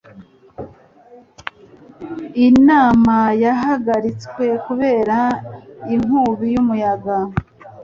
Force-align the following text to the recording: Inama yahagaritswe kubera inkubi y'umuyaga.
Inama 2.47 3.17
yahagaritswe 3.43 4.45
kubera 4.65 5.17
inkubi 5.93 6.45
y'umuyaga. 6.53 7.17